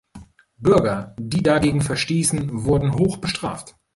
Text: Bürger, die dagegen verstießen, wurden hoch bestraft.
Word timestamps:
Bürger, 0.57 1.15
die 1.19 1.43
dagegen 1.43 1.81
verstießen, 1.81 2.65
wurden 2.65 2.95
hoch 2.95 3.17
bestraft. 3.17 3.75